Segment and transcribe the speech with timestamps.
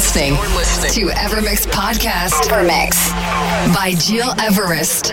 [0.00, 2.48] Listening to Evermix Podcast.
[2.48, 3.10] Evermix
[3.74, 5.12] by Gil Everest.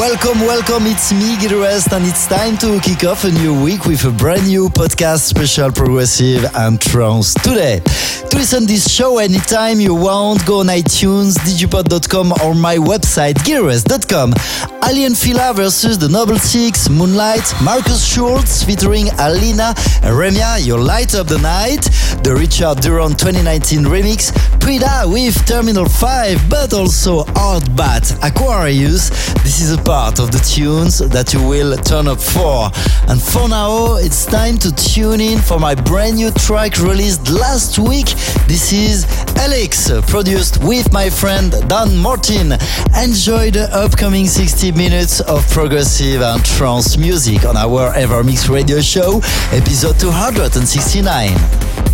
[0.00, 0.86] Welcome, welcome.
[0.86, 4.10] It's me, Gil Everest, and it's time to kick off a new week with a
[4.10, 7.82] brand new podcast special progressive and trance today.
[8.44, 14.34] Listen this show anytime you want, go on iTunes, digipod.com or my website, gileverest.com.
[14.82, 19.72] Aly & Fila versus the Noble Six, Moonlight, Markus Schulz featuring Alina
[20.02, 21.84] Remia, Your Light Up the Night,
[22.22, 29.08] the Richard Durand 2019 remix, Prida with Terminal 5, but also Artbat Aquarius.
[29.42, 32.70] This is a part of the tunes that you will turn up for.
[33.08, 37.78] And for now, it's time to tune in for my brand new track released last
[37.78, 38.08] week.
[38.46, 42.52] This is Alex, produced with my friend Dan Martin.
[43.02, 49.20] Enjoy the upcoming 60 minutes of progressive and trance music on our Evermix radio show,
[49.52, 51.93] episode 269.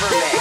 [0.00, 0.39] government.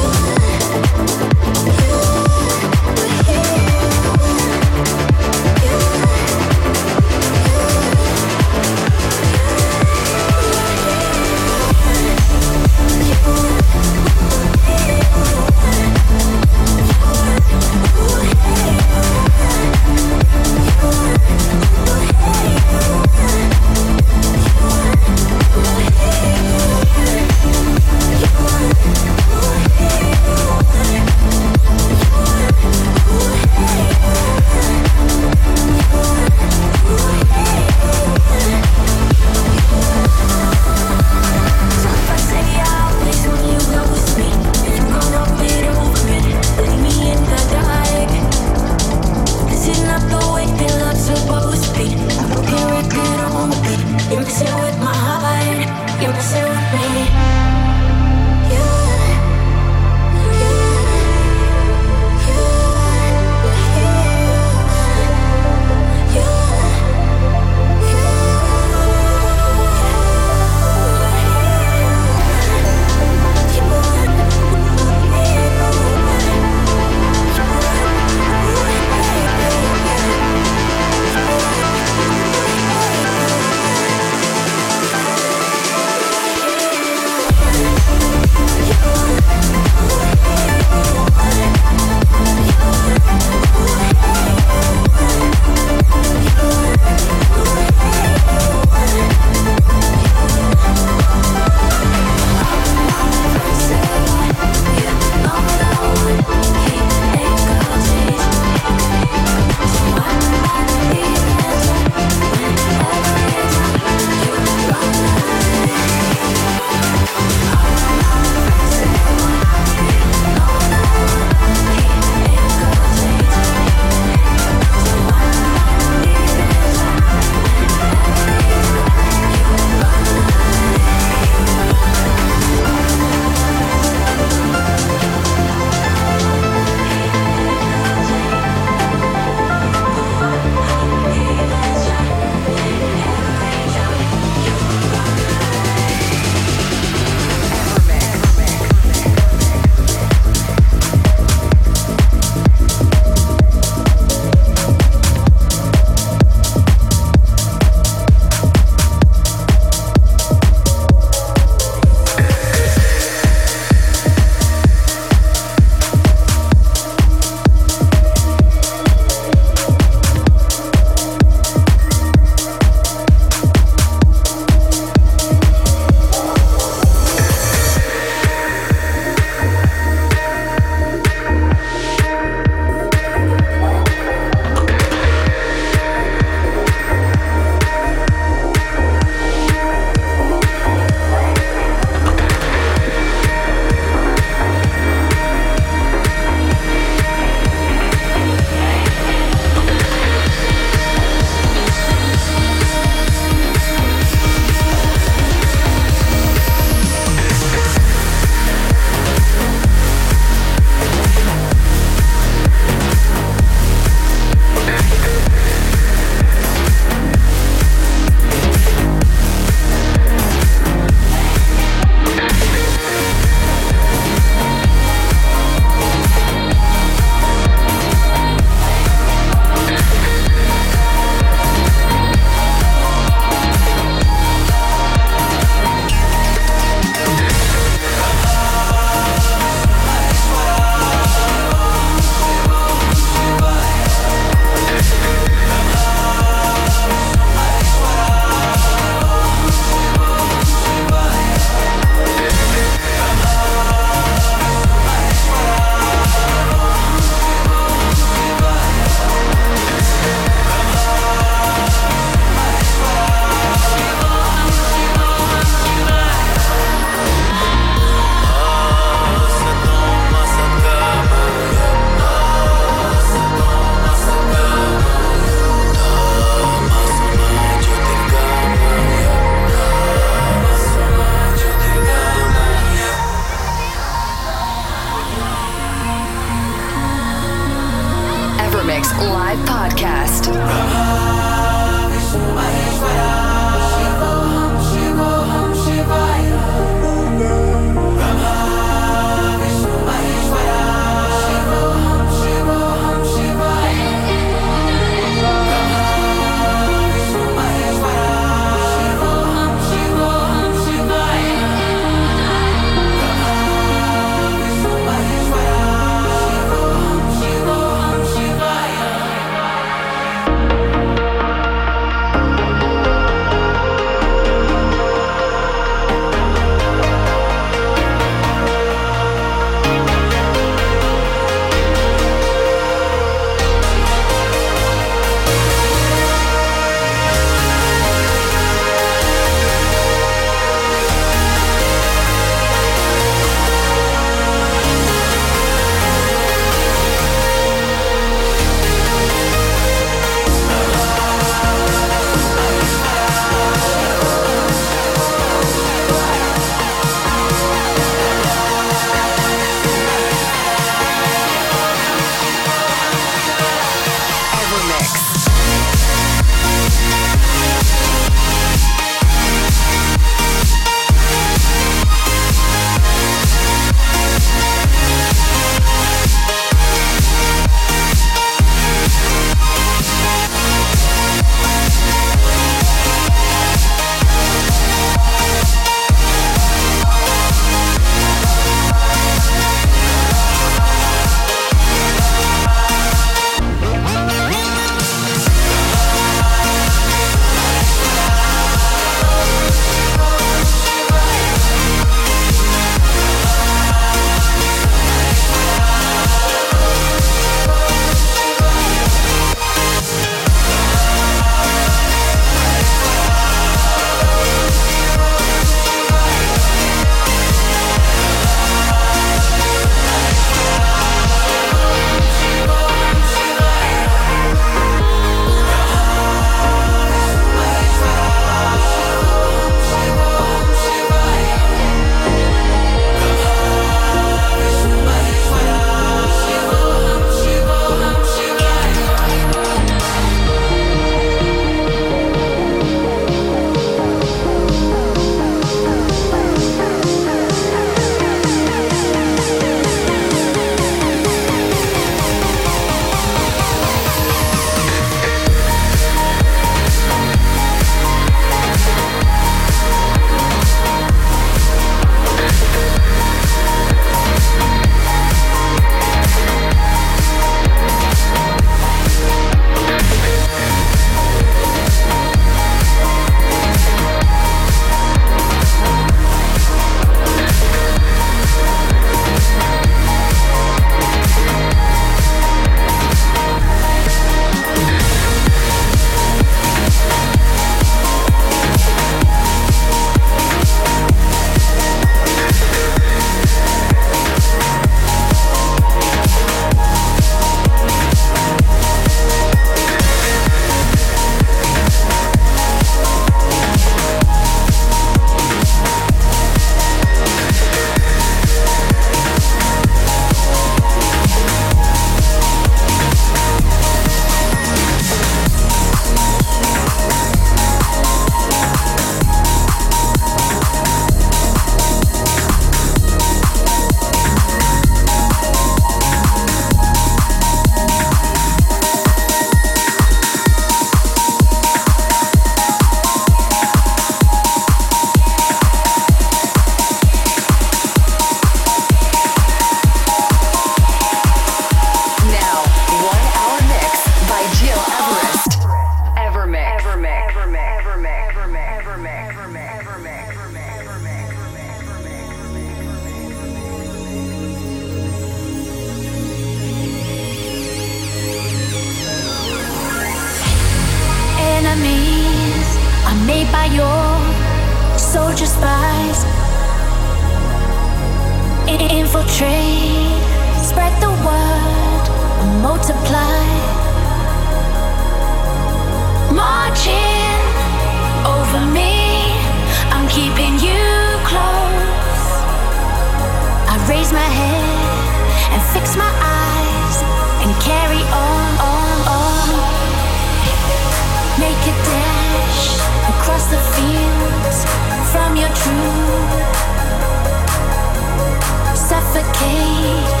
[599.21, 600.00] Hey.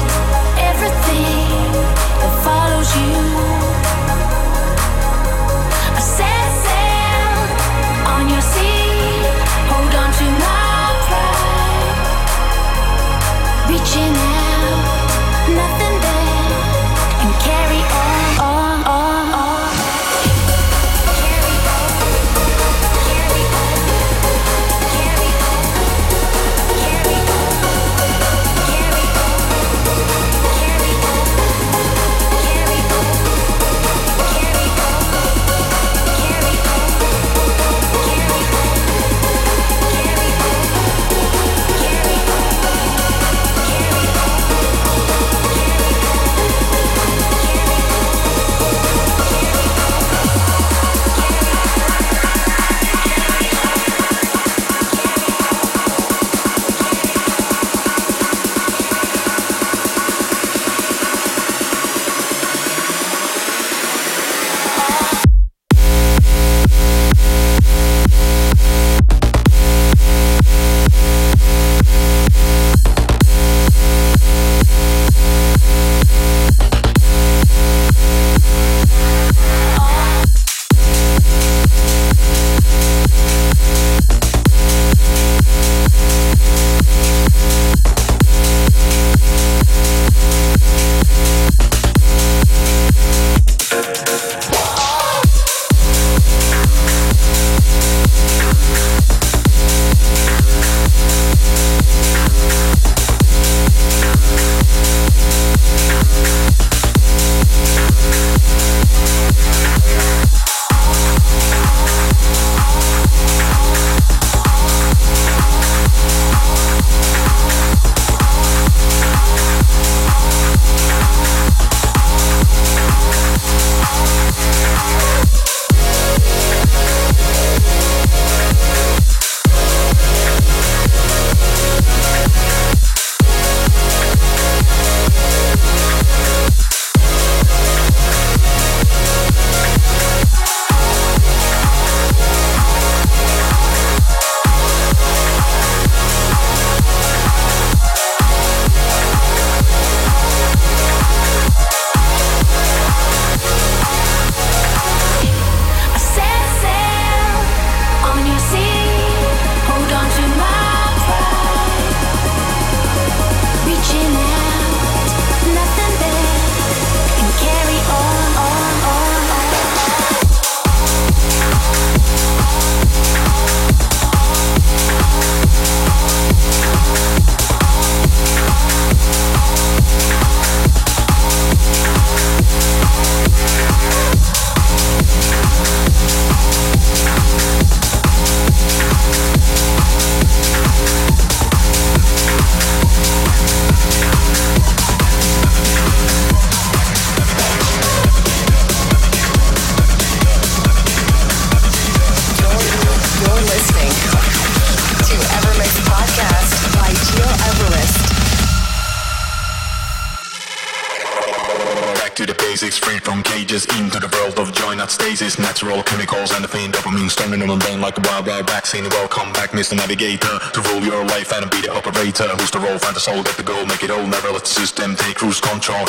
[219.71, 222.27] The navigator to rule your life and be the operator.
[222.35, 222.77] Who's the role?
[222.77, 224.03] Find the soul, get the goal, make it all.
[224.05, 225.87] Never let the system take cruise control.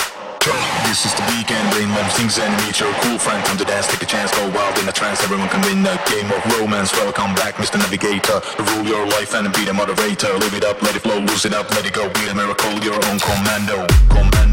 [0.87, 3.43] This is the weekend, brain mom things and meet your cool friend.
[3.47, 5.23] Come to dance, take a chance, go wild in a trance.
[5.23, 6.93] Everyone can win a game of romance.
[6.95, 7.79] Welcome back, Mr.
[7.79, 8.39] Navigator.
[8.39, 10.31] To rule your life and be the moderator.
[10.39, 12.07] Live it up, let it flow, lose it up, let it go.
[12.15, 13.87] Be a miracle, your own commando.
[14.11, 14.52] Commando.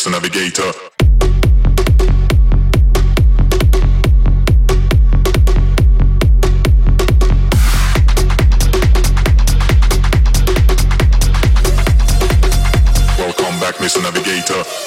[0.00, 0.12] Mr.
[0.12, 0.72] Navigator.
[13.18, 14.02] Welcome back, Mr.
[14.02, 14.79] Navigator.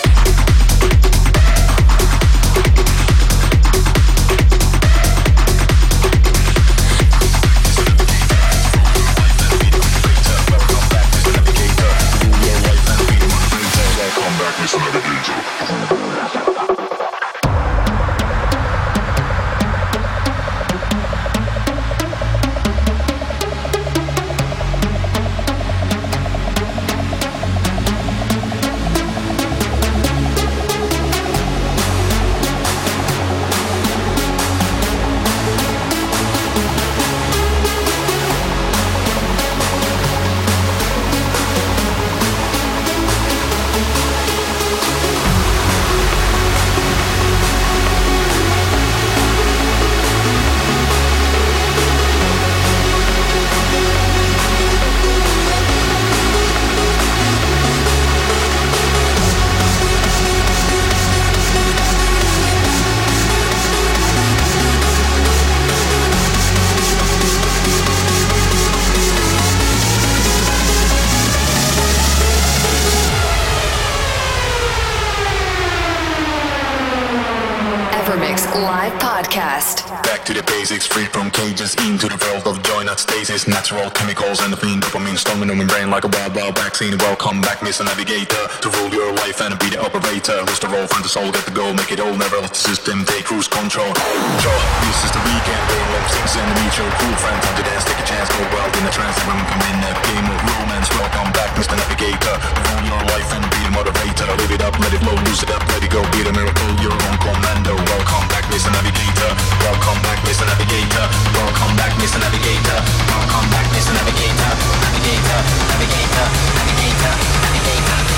[80.02, 83.46] Back to the basics, free from cages, into the world of joy, not stasis.
[83.46, 86.98] Natural chemicals and the fiend dopamine storming in my brain like a wild, wild vaccine.
[86.98, 87.86] Welcome back, Mr.
[87.86, 90.42] Navigator, to rule your life and be the operator.
[90.50, 92.64] Who's the role, find the soul, get the goal, make it all, never let the
[92.74, 93.94] system take cruise control.
[93.94, 97.38] This is the weekend, brain love things and meet your cool friend.
[97.38, 99.14] Time to dance, take a chance, go wild in the trance.
[99.22, 100.90] Everyone come in a game of romance.
[100.98, 101.78] Welcome back, Mr.
[101.78, 104.26] Navigator, to rule your life and be the moderator.
[104.42, 106.72] Live it up, let it flow, lose it up, let it go, be the miracle,
[106.82, 107.78] your own on commando.
[107.78, 108.74] Welcome back, Mr.
[108.74, 109.32] Navigator.
[109.62, 110.46] Welcome back, Mr.
[110.48, 111.06] Navigator.
[111.36, 112.20] Welcome back, Mr.
[112.20, 112.80] Navigator.
[113.12, 113.92] Welcome back, Mr.
[113.92, 114.52] Navigator.
[114.80, 115.40] Navigator,
[115.72, 117.14] Navigator, Navigator,
[117.44, 117.44] Navigator.
[117.44, 118.14] Navigator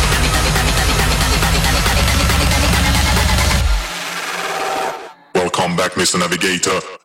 [5.34, 6.20] welcome back, Mr.
[6.20, 7.05] Navigator.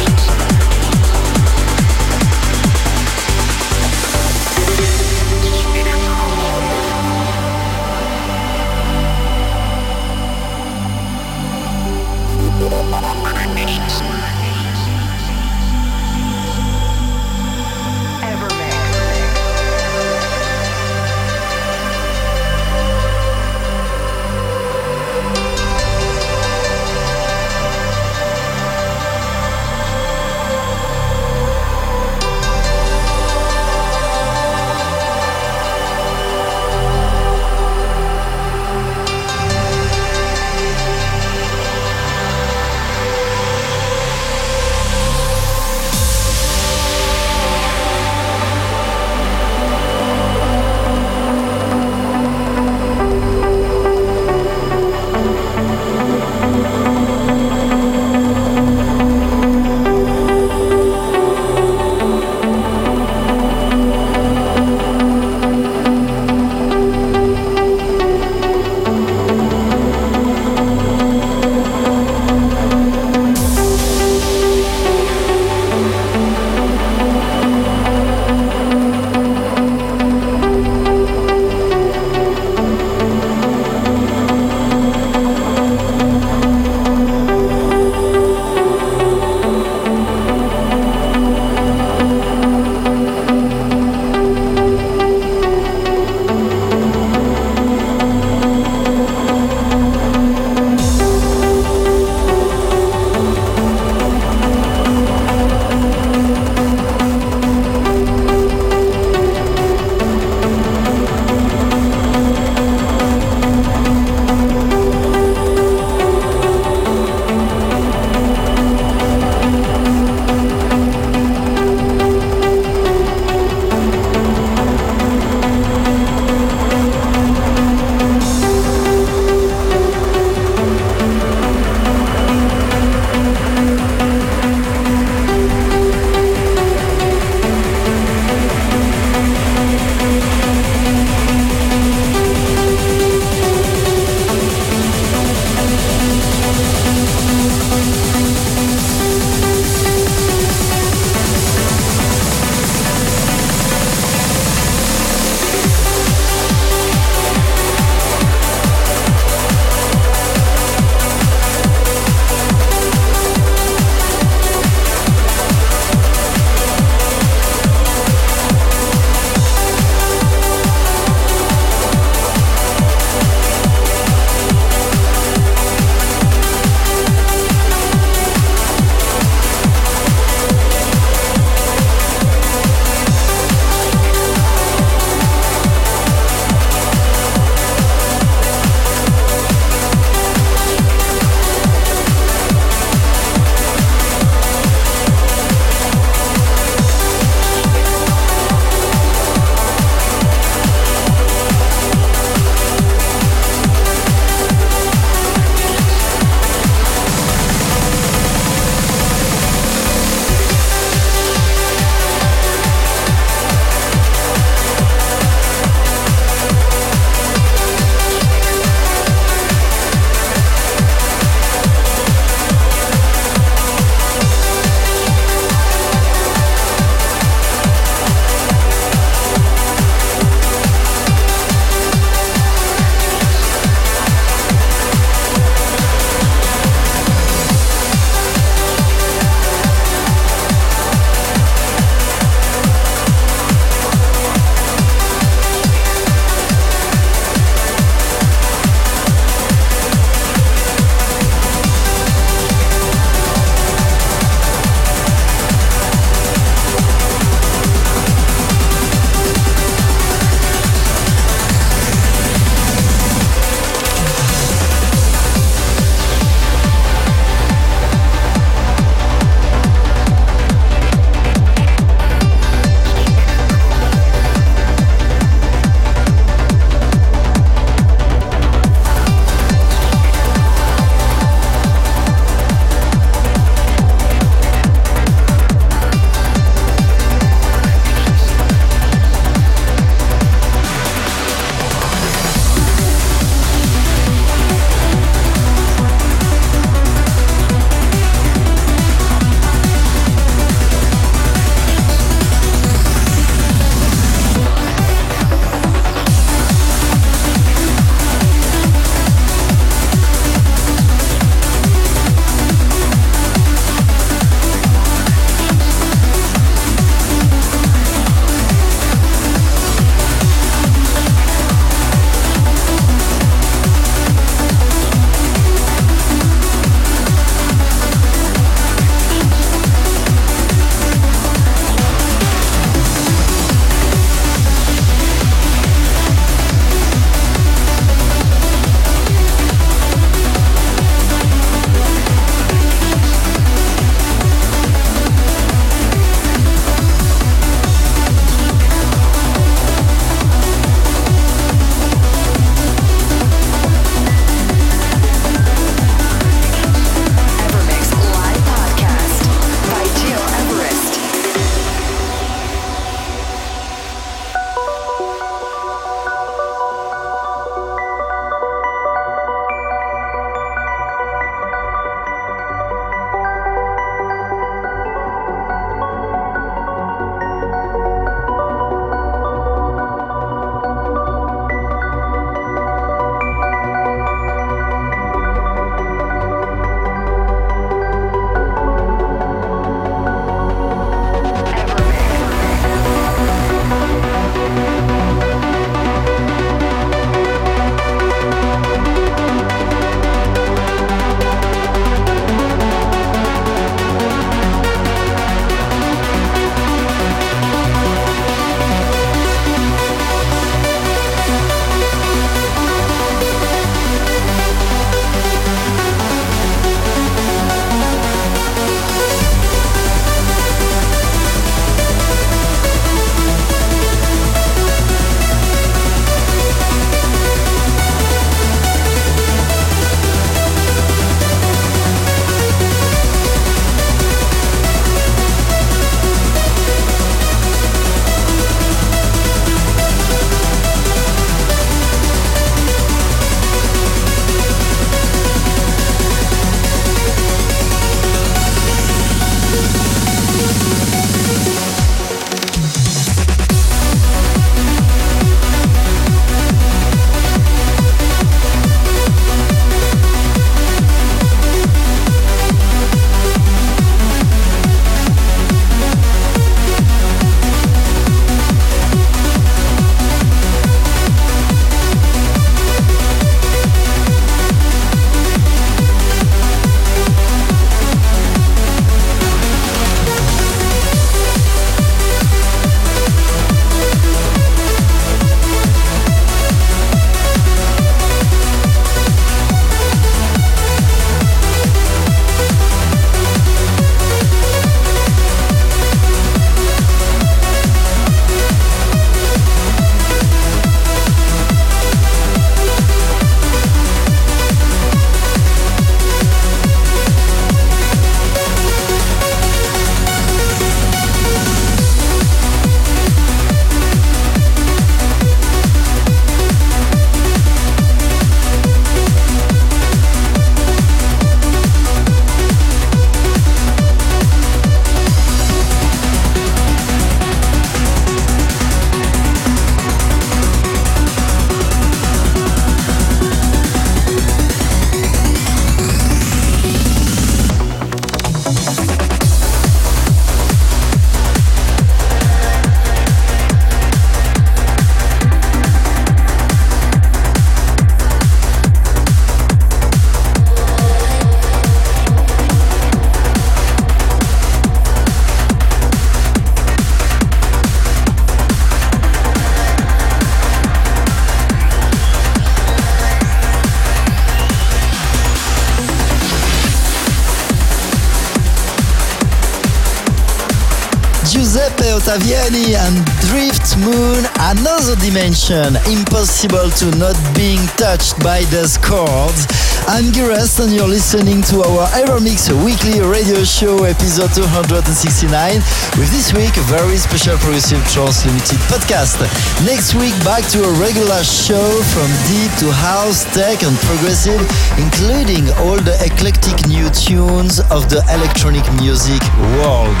[572.06, 579.48] Ottaviani and Drift Moon, another dimension, impossible to not being touched by those chords.
[579.88, 585.60] I'm Gires and you're listening to our Evermix weekly radio show episode 269
[585.96, 589.20] with this week a very special Progressive Trance Limited podcast.
[589.64, 594.40] Next week back to a regular show from deep to house, tech and progressive,
[594.80, 599.20] including all the eclectic new tunes of the electronic music
[599.56, 600.00] world.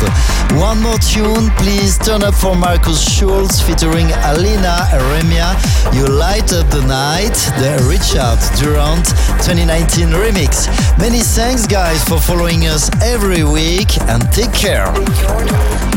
[0.60, 5.54] One more tune, please turn up for Markus Schulz featuring Alina Eremia.
[5.94, 9.06] You light up the night, the Richard Durand
[9.44, 10.68] 29 2019 remix.
[10.98, 14.86] Many thanks, guys, for following us every week and take care.
[14.94, 15.44] You're,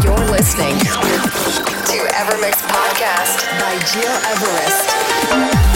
[0.03, 5.66] you're listening to Evermix Podcast by Gil Everest.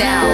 [0.00, 0.33] You